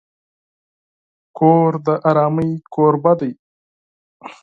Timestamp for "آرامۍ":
2.09-2.51